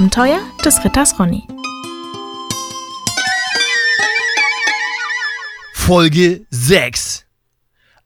[0.00, 1.46] Abenteuer des Ritters Ronny.
[5.74, 7.26] Folge 6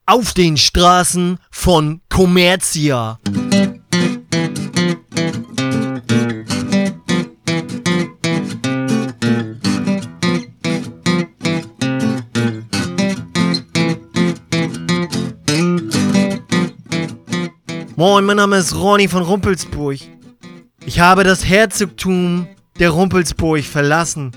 [0.05, 3.17] Auf den Straßen von Commercia.
[17.95, 20.14] Moin, mein Name ist Ronny von Rumpelsburg.
[20.85, 22.47] Ich habe das Herzogtum
[22.79, 24.31] der Rumpelsburg verlassen.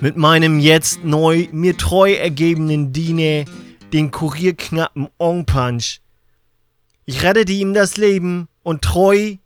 [0.00, 3.44] Mit meinem jetzt neu mir treu ergebenen Diener,
[3.92, 6.00] den Kurierknappen Ongpunch.
[7.06, 9.36] Ich rettete ihm das Leben und treu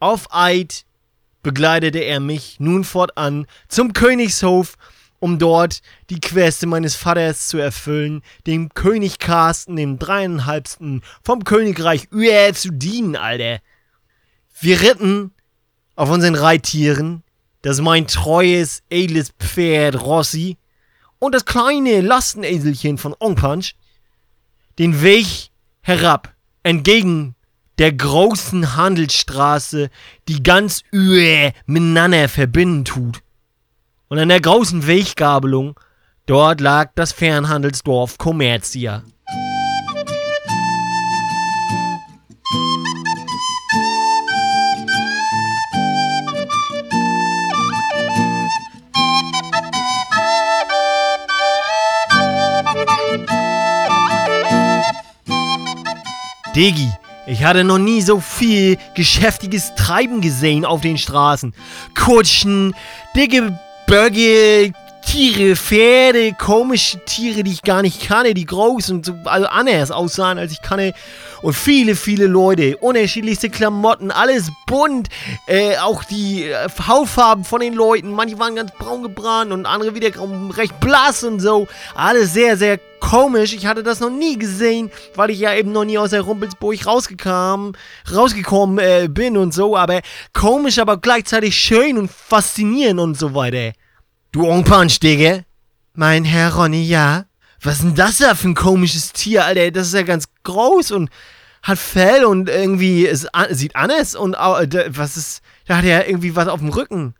[0.00, 0.84] auf Eid
[1.42, 4.76] begleitete er mich nun fortan zum Königshof
[5.18, 5.80] um dort
[6.10, 12.70] die Queste meines Vaters zu erfüllen, dem König Carsten, dem dreieinhalbsten vom Königreich Uer zu
[12.70, 13.60] dienen, Alter.
[14.60, 15.32] Wir ritten
[15.96, 17.24] auf unseren Reittieren,
[17.62, 20.58] das ist mein treues, edles Pferd Rossi
[21.18, 23.74] und das kleine Lasteneselchen von Ongpunch,
[24.78, 27.34] den Weg herab, entgegen
[27.78, 29.90] der großen Handelsstraße,
[30.28, 33.20] die ganz Uer miteinander verbinden tut.
[34.08, 35.78] Und an der großen Weggabelung,
[36.26, 39.02] dort lag das Fernhandelsdorf Commercia.
[56.56, 56.90] Digi,
[57.26, 61.52] ich hatte noch nie so viel geschäftiges Treiben gesehen auf den Straßen.
[61.94, 62.74] Kutschen,
[63.14, 64.72] dicke Böcke,
[65.04, 69.90] Tiere, Pferde, komische Tiere, die ich gar nicht kannte, die groß und so, also anders
[69.90, 70.94] aussahen, als ich kannte.
[71.46, 75.10] Und viele, viele Leute, unterschiedlichste Klamotten, alles bunt.
[75.46, 79.94] Äh, auch die äh, Hautfarben von den Leuten, manche waren ganz braun gebrannt und andere
[79.94, 80.08] wieder
[80.56, 81.68] recht blass und so.
[81.94, 83.52] Alles sehr, sehr komisch.
[83.52, 86.84] Ich hatte das noch nie gesehen, weil ich ja eben noch nie aus der Rumpelsburg
[86.84, 87.76] rausgekommen,
[88.12, 89.76] rausgekommen äh, bin und so.
[89.76, 90.00] Aber
[90.32, 93.70] komisch, aber gleichzeitig schön und faszinierend und so weiter.
[94.32, 95.42] Du Ongpunch, Digga?
[95.94, 97.26] Mein Herr Ronny, ja?
[97.62, 99.70] Was ist denn das da für ein komisches Tier, Alter?
[99.70, 101.08] Das ist ja ganz groß und
[101.66, 106.36] hat Fell und irgendwie ist, sieht anders und äh, was ist, da hat er irgendwie
[106.36, 107.14] was auf dem Rücken.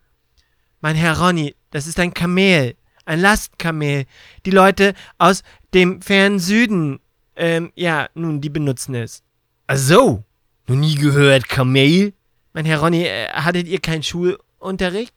[0.81, 2.77] Mein Herr Ronny, das ist ein Kamel,
[3.07, 4.05] ein Lastkamel.
[4.45, 5.43] Die Leute aus
[5.75, 7.01] dem fernen Süden,
[7.35, 9.25] ähm, ja, nun, die benutzen es.
[9.67, 10.23] Ach so,
[10.69, 12.15] noch nie gehört, Kamel?
[12.53, 15.15] Mein Herr Ronny, äh, hattet ihr keinen Schulunterricht?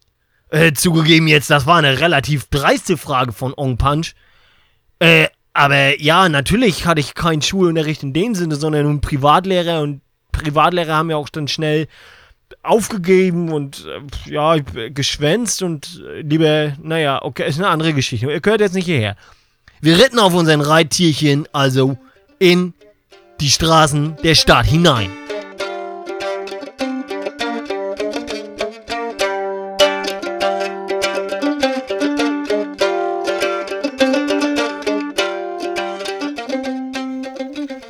[0.49, 4.15] Äh, zugegeben jetzt, das war eine relativ dreiste Frage von Ong Punch.
[4.97, 5.27] Äh,
[5.59, 9.99] aber ja, natürlich hatte ich keinen Schulunterricht in dem Sinne, sondern nun Privatlehrer und
[10.31, 11.87] Privatlehrer haben ja auch dann schnell
[12.63, 18.31] aufgegeben und äh, ja, geschwänzt und äh, lieber, naja, okay, ist eine andere Geschichte.
[18.31, 19.17] Ihr gehört jetzt nicht hierher.
[19.81, 21.97] Wir ritten auf unseren Reittierchen also
[22.39, 22.73] in
[23.41, 25.09] die Straßen der Stadt hinein.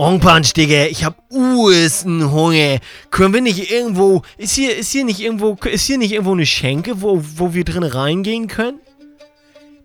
[0.09, 2.79] Ongpunch, Digga, ich hab ursten Hunger.
[3.11, 6.47] Können wir nicht irgendwo, ist hier, ist hier nicht irgendwo, ist hier nicht irgendwo eine
[6.47, 8.79] Schenke, wo, wo wir drin reingehen können?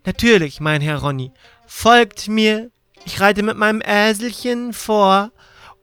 [0.07, 1.31] Natürlich, mein Herr Ronny.
[1.67, 2.71] Folgt mir.
[3.05, 5.31] Ich reite mit meinem Äselchen vor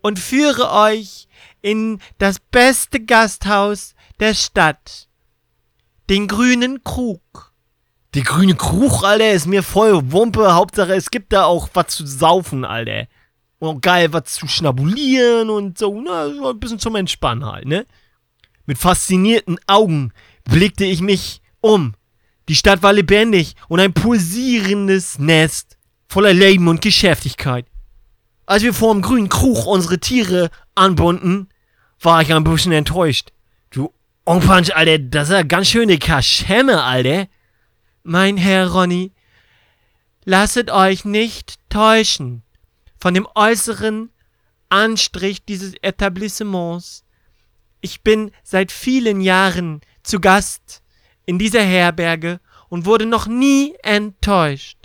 [0.02, 1.28] und führe euch
[1.62, 5.08] in das beste Gasthaus der Stadt.
[6.10, 7.54] Den grünen Krug.
[8.16, 10.56] Der grüne Krug, Alter, ist mir voll Wumpe.
[10.56, 13.06] Hauptsache, es gibt da auch was zu saufen, Alter
[13.70, 17.86] und geil was zu schnabulieren und so, ne, ein bisschen zum Entspannen halt, ne?
[18.66, 20.14] Mit faszinierten Augen
[20.46, 21.94] blickte ich mich um.
[22.50, 25.78] Die Stadt war lebendig und ein pulsierendes Nest
[26.08, 27.66] voller Leben und Geschäftigkeit.
[28.48, 31.48] Als wir vor dem grünen Krug unsere Tiere anbunden,
[32.00, 33.32] war ich ein bisschen enttäuscht.
[33.70, 33.94] Du
[34.26, 37.28] Onpunch, Alter, das ist ja ganz schöne Kaschemme, Alter.
[38.04, 39.12] Mein Herr Ronny,
[40.26, 42.44] lasset euch nicht täuschen
[43.02, 44.12] von dem äußeren
[44.70, 47.04] Anstrich dieses Etablissements.
[47.82, 50.84] Ich bin seit vielen Jahren zu Gast
[51.26, 52.40] in dieser Herberge
[52.70, 54.78] und wurde noch nie enttäuscht.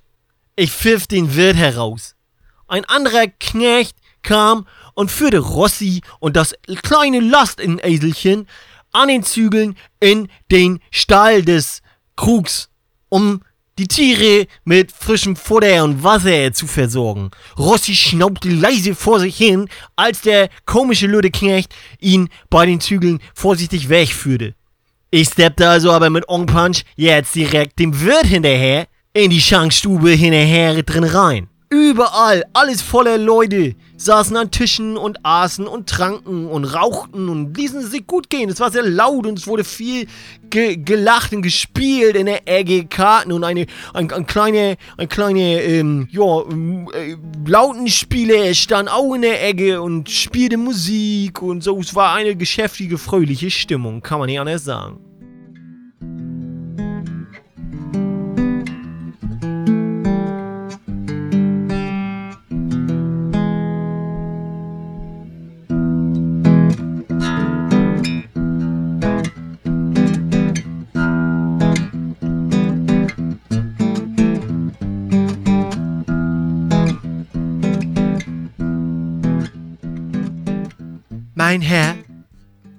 [0.56, 2.16] Ich pfiff den Wirt heraus.
[2.66, 8.48] Ein anderer Knecht kam und führte Rossi und das kleine Lasteneselchen
[8.92, 11.82] an den Zügeln in den Stall des
[12.16, 12.70] Krugs,
[13.10, 13.42] um
[13.78, 17.31] die Tiere mit frischem Futter und Wasser zu versorgen.
[17.58, 23.88] Rossi schnaubte leise vor sich hin, als der komische Lödeknecht ihn bei den Zügeln vorsichtig
[23.88, 24.55] wegführte.
[25.11, 30.11] Ich steppte also aber mit Ong Punch jetzt direkt dem Wirt hinterher in die Schankstube
[30.11, 31.49] hinterher drin rein.
[31.70, 37.81] Überall, alles voller Leute, saßen an Tischen und aßen und tranken und rauchten und ließen
[37.81, 38.50] es sich gut gehen.
[38.50, 40.06] Es war sehr laut und es wurde viel
[40.50, 45.62] ge gelacht und gespielt in der Ecke, Karten und eine, ein, ein kleine, ein kleine,
[45.62, 47.16] ähm, ja, äh,
[47.46, 51.78] Lautenspieler stand auch in der Ecke und spielte Musik und so.
[51.81, 55.05] Es war eine geschäftige, fröhliche Stimmung, kann man nicht anders sagen.
[81.38, 81.96] Mein Herr,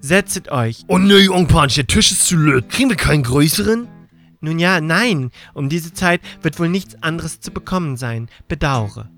[0.00, 0.82] setzet euch.
[0.88, 2.68] Oh nö, Ongpansch, der Tisch ist zu löt.
[2.68, 3.86] Kriegen wir keinen größeren?
[4.40, 8.28] Nun ja, nein, um diese Zeit wird wohl nichts anderes zu bekommen sein.
[8.48, 9.10] Bedaure.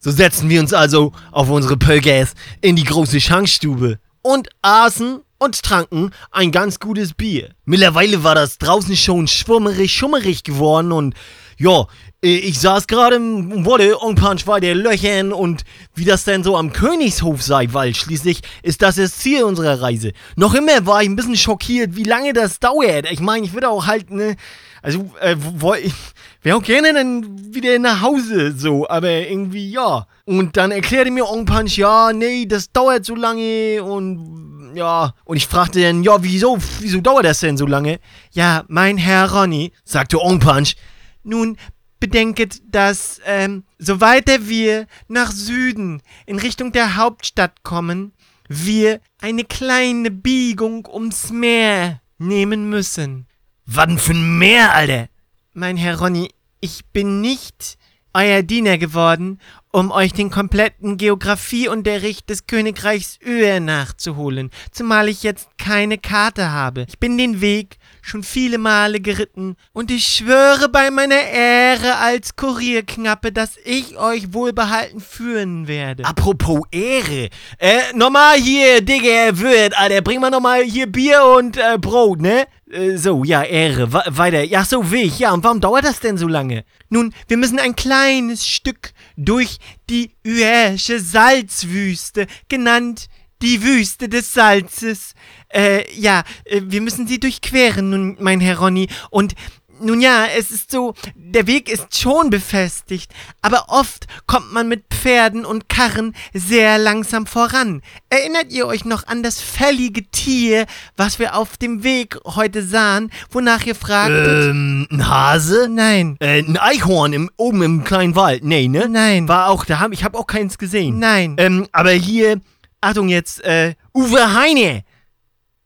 [0.00, 5.60] So setzen wir uns also auf unsere Pölgäs in die große Schankstube und aßen und
[5.60, 7.56] tranken ein ganz gutes Bier.
[7.64, 11.16] Mittlerweile war das draußen schon schwummerig, schummerig geworden und
[11.56, 11.86] ja,
[12.20, 16.72] ich saß gerade im wurde Ongpanch bei der Löchern und wie das denn so am
[16.72, 20.12] Königshof sei, weil schließlich ist das das Ziel unserer Reise.
[20.34, 23.08] Noch immer war ich ein bisschen schockiert, wie lange das dauert.
[23.10, 24.34] Ich meine, ich würde auch halt, ne,
[24.82, 25.36] also, äh,
[25.80, 25.94] ich
[26.42, 30.06] wäre auch gerne dann wieder nach Hause, so, aber irgendwie, ja.
[30.24, 35.14] Und dann erklärte mir Ongpanch, ja, nee, das dauert so lange und, ja.
[35.24, 38.00] Und ich fragte dann, ja, wieso, wieso dauert das denn so lange?
[38.32, 40.74] Ja, mein Herr Ronny, sagte Ongpanch,
[41.22, 41.56] nun,
[42.00, 48.12] bedenket, dass, ähm, so weiter wir nach Süden in Richtung der Hauptstadt kommen,
[48.48, 53.26] wir eine kleine Biegung ums Meer nehmen müssen.
[53.66, 55.08] Was für ein Meer, Alter?
[55.52, 56.30] Mein Herr Ronny,
[56.60, 57.76] ich bin nicht
[58.14, 59.38] euer Diener geworden,
[59.70, 66.86] um euch den kompletten Geografieunterricht des Königreichs Öhr nachzuholen, zumal ich jetzt keine Karte habe.
[66.88, 67.76] Ich bin den Weg
[68.08, 74.32] schon viele Male geritten, und ich schwöre bei meiner Ehre als Kurierknappe, dass ich euch
[74.32, 76.04] wohlbehalten führen werde.
[76.04, 77.28] Apropos Ehre,
[77.58, 82.46] äh, nochmal hier, Digga, Wirt, Alter, bring mal nochmal hier Bier und äh, Brot, ne?
[82.70, 84.42] Äh, so, ja, Ehre, We weiter.
[84.42, 86.64] Ja, so, Weg, ja, und warum dauert das denn so lange?
[86.88, 89.58] Nun, wir müssen ein kleines Stück durch
[89.90, 93.08] die Uäsche Salzwüste, genannt
[93.42, 95.14] die Wüste des Salzes.
[95.48, 98.88] Äh, ja, äh, wir müssen sie durchqueren, nun, mein Herr Ronny.
[99.10, 99.34] Und
[99.80, 103.12] nun ja, es ist so, der Weg ist schon befestigt,
[103.42, 107.82] aber oft kommt man mit Pferden und Karren sehr langsam voran.
[108.10, 110.66] Erinnert ihr euch noch an das fällige Tier,
[110.96, 114.50] was wir auf dem Weg heute sahen, wonach ihr fragtet?
[114.50, 115.68] Ähm, ein Hase?
[115.70, 116.16] Nein.
[116.20, 118.44] Äh, ein Eichhorn im, oben im kleinen Wald?
[118.44, 118.88] Nee, ne?
[118.88, 119.28] Nein.
[119.28, 120.98] War auch da, ich habe auch keins gesehen.
[120.98, 121.36] Nein.
[121.38, 122.40] Ähm, aber hier,
[122.80, 124.82] Achtung jetzt, äh, Uwe Heine.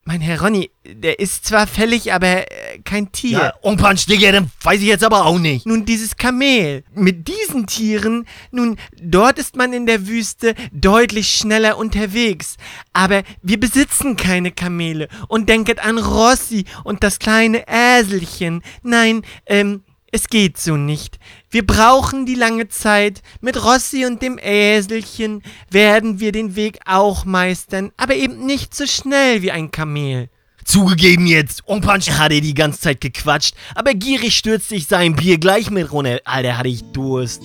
[0.05, 3.39] Mein Herr Ronny, der ist zwar fällig, aber äh, kein Tier.
[3.39, 5.65] Ja, Umpunch, Digga, dann weiß ich jetzt aber auch nicht.
[5.65, 6.83] Nun, dieses Kamel.
[6.93, 12.57] Mit diesen Tieren, nun, dort ist man in der Wüste deutlich schneller unterwegs.
[12.93, 15.07] Aber wir besitzen keine Kamele.
[15.29, 18.63] Und denket an Rossi und das kleine Äselchen.
[18.83, 21.21] Nein, ähm, es geht so nicht.
[21.53, 23.21] Wir brauchen die lange Zeit.
[23.43, 28.87] Mit Rossi und dem Äselchen werden wir den Weg auch meistern, aber eben nicht so
[28.87, 30.31] schnell wie ein Kamel.
[30.65, 35.71] Zugegeben jetzt, Umpunch hatte die ganze Zeit gequatscht, aber gierig stürzt sich sein Bier gleich
[35.71, 36.21] mit runter.
[36.25, 37.43] Alter, hatte ich Durst.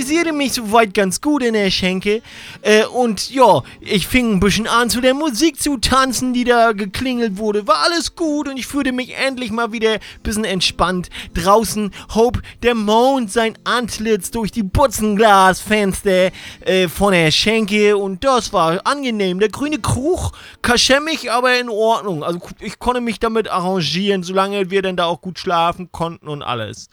[0.00, 2.22] Ich amüsierte mich soweit ganz gut in der Schenke.
[2.62, 6.72] Äh, und ja, ich fing ein bisschen an, zu der Musik zu tanzen, die da
[6.72, 7.66] geklingelt wurde.
[7.66, 11.10] War alles gut und ich fühlte mich endlich mal wieder ein bisschen entspannt.
[11.34, 16.30] Draußen hob der Mond sein Antlitz durch die Butzenglasfenster
[16.60, 19.38] äh, von der Schenke und das war angenehm.
[19.38, 22.24] Der grüne Krug kaschemmig, aber in Ordnung.
[22.24, 26.42] Also ich konnte mich damit arrangieren, solange wir dann da auch gut schlafen konnten und
[26.42, 26.88] alles.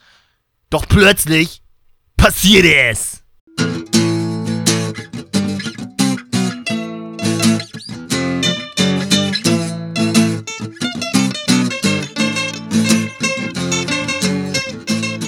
[0.69, 1.61] Doch plötzlich
[2.17, 3.21] passierte es.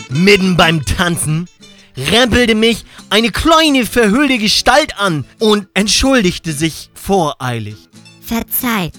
[0.09, 1.47] Mitten beim Tanzen
[1.95, 7.75] rempelte mich eine kleine verhüllte Gestalt an und entschuldigte sich voreilig.
[8.21, 8.93] Verzeiht,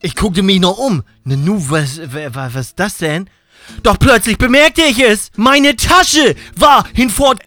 [0.00, 1.02] Ich guckte mich noch um.
[1.24, 3.28] Na nu, was, was, was ist das denn?
[3.82, 5.30] Doch plötzlich bemerkte ich es.
[5.36, 7.40] Meine Tasche war hinfort...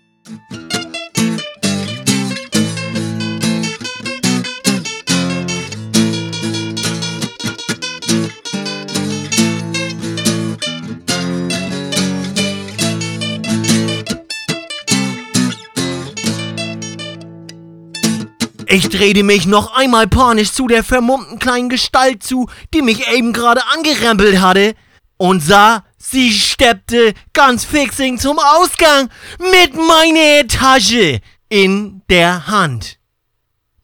[18.73, 23.33] Ich drehte mich noch einmal panisch zu der vermummten kleinen Gestalt zu, die mich eben
[23.33, 24.75] gerade angerempelt hatte,
[25.17, 32.97] und sah, sie steppte ganz fixing zum Ausgang mit meiner Tasche in der Hand.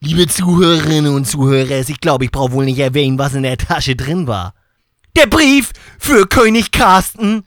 [0.00, 3.96] Liebe Zuhörerinnen und Zuhörer, ich glaube, ich brauche wohl nicht erwähnen, was in der Tasche
[3.96, 4.54] drin war.
[5.16, 7.44] Der Brief für König Carsten,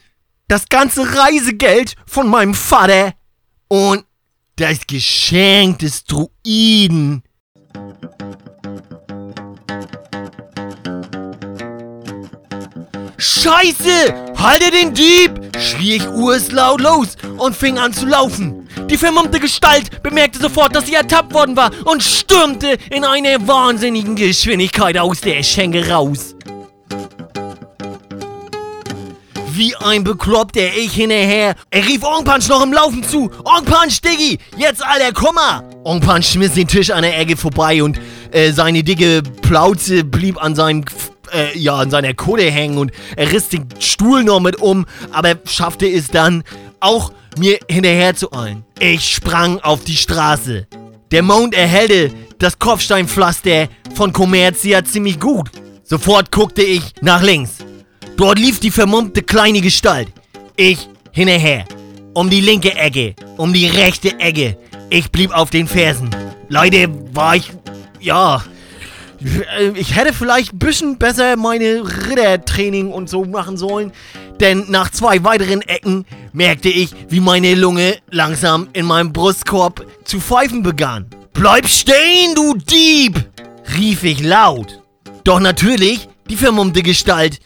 [0.48, 3.14] das ganze Reisegeld von meinem Vater
[3.70, 4.04] und
[4.58, 7.24] das Geschenk des Druiden.
[13.24, 14.34] Scheiße!
[14.36, 15.40] Halte den Dieb!
[15.60, 18.68] schrie ich urslaut los und fing an zu laufen.
[18.90, 24.16] Die vermummte Gestalt bemerkte sofort, dass sie ertappt worden war und stürmte in einer wahnsinnigen
[24.16, 26.34] Geschwindigkeit aus der Schenke raus.
[29.52, 31.54] Wie ein Bekloppter ich hinterher.
[31.70, 33.30] Er rief Ong Punch noch im Laufen zu.
[33.44, 35.64] Ong Punch, Diggi, jetzt alter Kummer!
[35.84, 38.00] Ong Punch schmiss den Tisch an der Ecke vorbei und
[38.32, 40.86] äh, seine dicke Plauze blieb an seinem
[41.34, 45.36] äh, ja, an seiner Kohle hängen und er riss den Stuhl noch mit um, aber
[45.46, 46.44] schaffte es dann
[46.80, 48.64] auch mir hinterher zu eilen.
[48.80, 50.68] Ich sprang auf die Straße.
[51.12, 55.50] Der Mond erhellte das Kopfsteinpflaster von Commercia ziemlich gut.
[55.84, 57.58] Sofort guckte ich nach links.
[58.18, 60.08] Dort lief die vermummte kleine Gestalt.
[60.56, 61.66] Ich hinterher.
[62.14, 64.58] Um die linke Ecke, um die rechte Ecke.
[64.90, 66.10] Ich blieb auf den Fersen.
[66.50, 67.52] Leider war ich,
[68.02, 68.44] ja,
[69.76, 73.92] ich hätte vielleicht ein bisschen besser meine Rittertraining und so machen sollen.
[74.40, 80.20] Denn nach zwei weiteren Ecken merkte ich, wie meine Lunge langsam in meinem Brustkorb zu
[80.20, 81.06] pfeifen begann.
[81.34, 83.24] Bleib stehen, du Dieb!
[83.78, 84.82] rief ich laut.
[85.24, 87.40] Doch natürlich, die vermummte Gestalt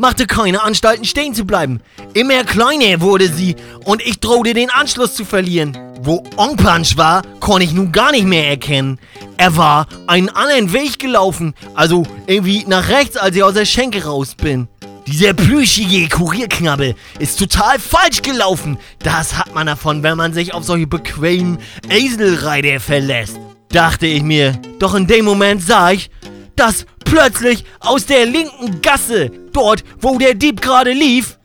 [0.00, 1.80] machte keine Anstalten stehen zu bleiben.
[2.14, 3.54] Immer kleiner wurde sie
[3.84, 5.76] und ich drohte den Anschluss zu verlieren.
[6.02, 8.98] Wo Ong Punch war, konnte ich nun gar nicht mehr erkennen.
[9.36, 14.04] Er war einen anderen Weg gelaufen, also irgendwie nach rechts, als ich aus der Schenke
[14.04, 14.68] raus bin.
[15.06, 18.78] Dieser plüschige Kurierknabe ist total falsch gelaufen.
[19.00, 21.58] Das hat man davon, wenn man sich auf solche bequemen
[21.90, 23.38] Eselreiter verlässt.
[23.68, 24.58] Dachte ich mir.
[24.78, 26.10] Doch in dem Moment sah ich,
[26.56, 31.38] dass plötzlich aus der linken Gasse, dort wo der Dieb gerade lief,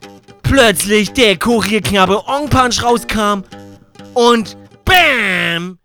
[0.44, 3.44] plötzlich der Kurierknabe Ong Punch rauskam
[4.14, 5.80] und BAM!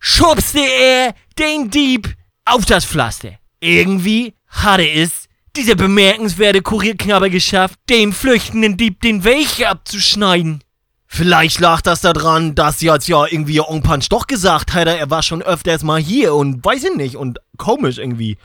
[0.00, 3.38] schubste er den Dieb auf das Pflaster.
[3.60, 10.62] Irgendwie hatte es dieser bemerkenswerte Kurierknabe geschafft, dem flüchtenden Dieb den Weg abzuschneiden.
[11.06, 15.22] Vielleicht lag das daran, dass jetzt ja irgendwie Ong Punch doch gesagt hatte, er war
[15.22, 18.38] schon öfters mal hier und weiß ich nicht und komisch irgendwie.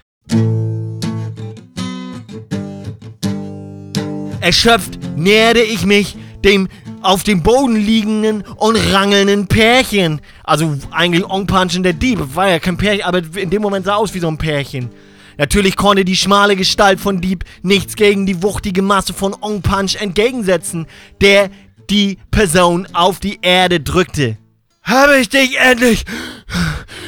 [4.46, 6.68] Erschöpft näherte ich mich dem
[7.02, 10.22] auf dem Boden liegenden und rangelnden Pärchen.
[10.44, 12.20] Also eigentlich Ong Punch und der Dieb.
[12.36, 14.92] War ja kein Pärchen, aber in dem Moment sah aus wie so ein Pärchen.
[15.40, 19.96] Natürlich konnte die schmale Gestalt von Dieb nichts gegen die wuchtige Masse von Ong Punch
[20.00, 20.86] entgegensetzen,
[21.22, 21.50] der
[21.90, 24.38] die Person auf die Erde drückte.
[24.84, 26.06] Habe ich dich endlich!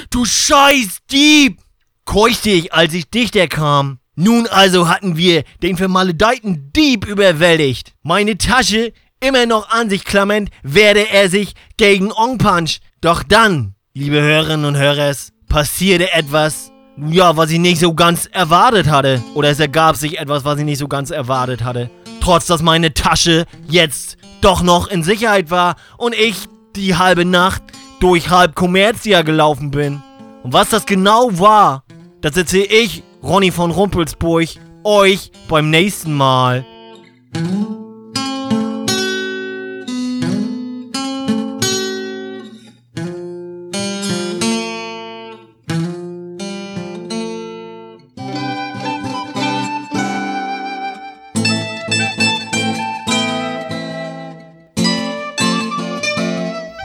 [0.09, 1.59] Du scheiß Dieb!
[2.03, 3.99] keuchte ich, als ich dichter kam.
[4.19, 7.93] Nun also hatten wir den vermaledeiten Dieb überwältigt.
[8.01, 12.79] Meine Tasche immer noch an sich klammernd, werde er sich gegen Ong Punch.
[12.99, 15.13] Doch dann, liebe Hörerinnen und Hörer,
[15.47, 16.71] passierte etwas,
[17.11, 19.21] ja, was ich nicht so ganz erwartet hatte.
[19.35, 21.91] Oder es ergab sich etwas, was ich nicht so ganz erwartet hatte.
[22.19, 27.61] Trotz, dass meine Tasche jetzt doch noch in Sicherheit war und ich die halbe Nacht
[27.99, 30.01] durch halb Kommerzia gelaufen bin.
[30.41, 31.83] Und was das genau war,
[32.21, 34.47] das erzähle ich, Ronny von Rumpelsburg,
[34.83, 36.65] euch beim nächsten Mal.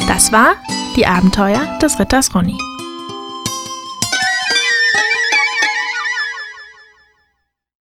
[0.09, 0.55] Das war
[0.97, 2.72] die Abenteuer des Ritters Ronny.